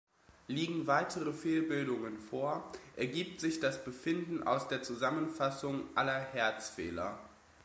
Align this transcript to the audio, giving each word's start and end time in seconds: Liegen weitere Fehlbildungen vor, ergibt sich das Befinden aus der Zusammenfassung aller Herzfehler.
Liegen 0.47 0.87
weitere 0.87 1.31
Fehlbildungen 1.31 2.17
vor, 2.17 2.65
ergibt 2.95 3.39
sich 3.39 3.59
das 3.59 3.85
Befinden 3.85 4.41
aus 4.41 4.67
der 4.67 4.81
Zusammenfassung 4.81 5.83
aller 5.95 6.19
Herzfehler. 6.19 7.19